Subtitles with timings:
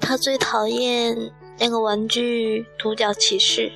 [0.00, 1.16] 他最讨厌
[1.58, 3.72] 那个玩具独角骑士，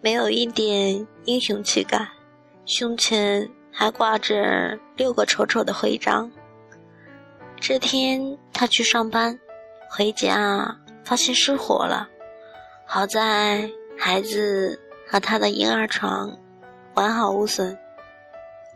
[0.00, 2.08] 没有一点英雄气概，
[2.64, 6.30] 胸前还挂着六个丑丑的徽章。
[7.60, 9.38] 这天他去上班，
[9.90, 10.74] 回家
[11.04, 12.08] 发现失火了，
[12.86, 13.68] 好在
[13.98, 16.34] 孩子和他的婴儿床
[16.94, 17.76] 完好无损，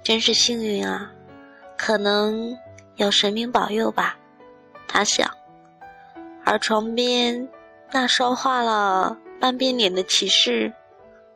[0.02, 1.12] 真是幸运啊！
[1.77, 2.56] 可能
[2.97, 4.16] 有神明保佑吧，
[4.87, 5.30] 他想。
[6.45, 7.48] 而床边
[7.92, 10.73] 那烧化了半边脸的骑士，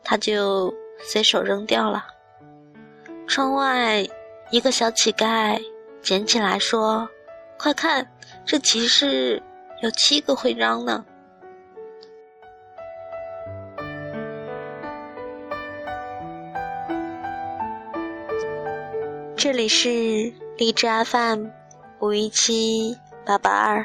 [0.03, 2.07] 他就随手扔掉了。
[3.27, 4.07] 窗外
[4.51, 5.61] 一个小乞丐
[6.03, 7.09] 捡起来说
[7.59, 8.07] ：“快看，
[8.45, 9.43] 这骑士
[9.83, 11.05] 有七个徽章呢。”
[19.37, 21.49] 这里是荔枝 FM
[22.01, 23.85] 五一七八八二。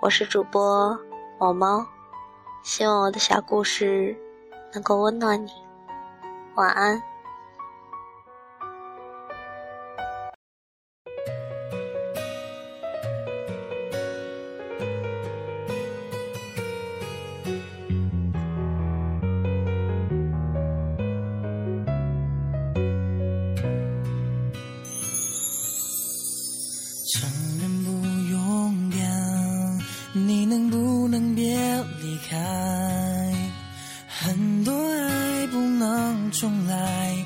[0.00, 0.98] 我是主播
[1.38, 1.86] 毛毛，
[2.62, 4.16] 希望我的小故事
[4.72, 5.50] 能够温暖你。
[6.54, 7.02] 晚安。
[27.10, 27.90] 承认不
[28.30, 29.78] 勇敢
[30.12, 31.56] 你能不能别
[32.02, 32.36] 离开
[34.06, 37.16] 很多爱不能重来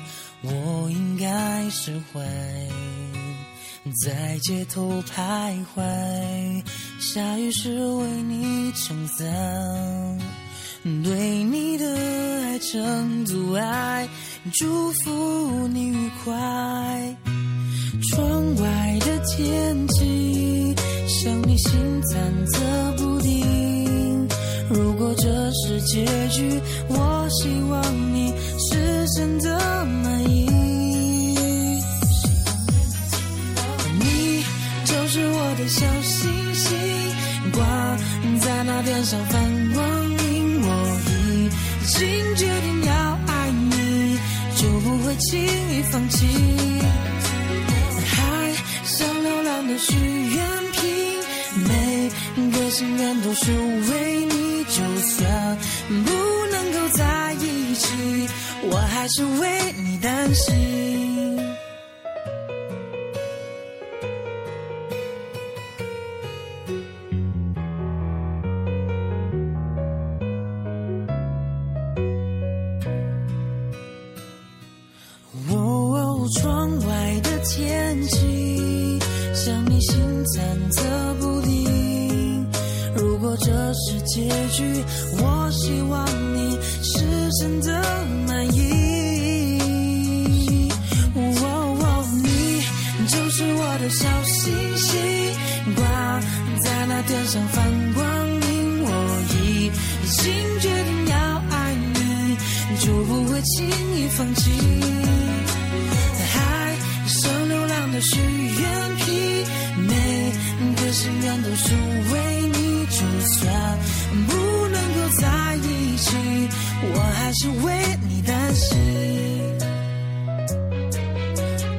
[0.41, 2.21] 我应该释怀
[4.05, 6.63] 在街头徘徊
[7.01, 10.17] 下雨时为你撑伞
[11.03, 14.07] 对你的爱成阻碍
[14.53, 17.42] 祝福你愉快。
[18.13, 20.75] 窗外的天气，
[21.07, 21.71] 像你心
[22.03, 22.13] 忐
[22.51, 24.27] 忑不定。
[24.69, 30.45] 如果这是结局，我希望你是真的满意。
[33.99, 34.43] 你
[34.85, 36.77] 就是我的小星星
[37.51, 37.97] 挂
[38.39, 39.41] 在那天上放
[39.73, 41.49] 光明，我已
[41.87, 42.93] 经决定要
[43.25, 44.19] 爱你，
[44.55, 46.27] 就不会轻易放弃。
[49.77, 50.81] 许愿瓶，
[51.67, 52.09] 每
[52.51, 55.57] 个心愿都是为你，就算
[55.87, 56.11] 不
[56.51, 58.27] 能够在一起，
[58.69, 60.51] 我还是为你担心。
[76.41, 78.42] 窗外的天气
[79.43, 80.39] 想你心忐
[80.71, 82.47] 忑不定，
[82.95, 84.63] 如果这是结局，
[85.19, 87.03] 我希望你是
[87.41, 87.83] 真的
[88.25, 88.61] 满意。
[92.99, 94.95] 你就是我的小星星，
[95.75, 96.21] 挂
[96.63, 98.81] 在那天上放光明。
[98.85, 98.87] 我
[99.33, 99.69] 已
[100.07, 100.23] 经
[100.61, 101.17] 决定要
[101.49, 102.37] 爱你，
[102.79, 104.51] 就不会轻易放弃。
[106.31, 106.77] 海
[107.07, 108.17] 上流浪的许，
[108.61, 108.92] 愿
[111.43, 111.75] 都是
[112.13, 112.63] 为你。
[112.93, 113.41] 就算
[114.27, 114.31] 不
[114.67, 116.15] 能够在一起，
[116.93, 117.73] 我还是为
[118.07, 118.69] 你担心。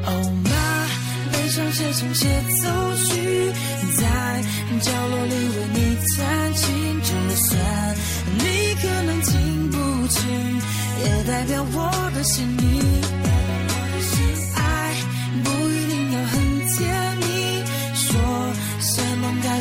[0.07, 0.09] 哦
[0.45, 0.51] 妈，
[1.33, 2.27] 悲伤写成协
[2.63, 2.63] 奏
[3.05, 3.53] 曲，
[3.97, 4.03] 在
[4.81, 6.65] 角落里为你弹琴。
[7.03, 7.97] 就算
[8.39, 10.21] 你可能听不清，
[11.05, 12.94] 也代表我的心意。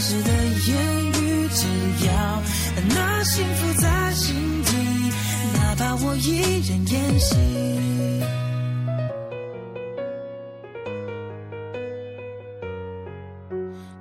[0.04, 0.30] 山盟开始的
[0.68, 0.74] 言
[1.08, 1.48] 语。
[1.54, 1.66] 只
[2.06, 2.12] 要
[2.90, 4.70] 那幸福在心底，
[5.54, 6.28] 哪怕我一
[6.68, 7.36] 人演戏。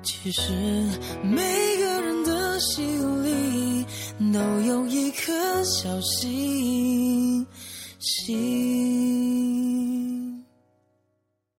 [0.03, 0.43] 其实
[1.23, 1.37] 每
[1.79, 3.85] 个人的心里
[4.33, 5.33] 都有一颗
[5.65, 7.47] 小星
[7.99, 8.82] 星。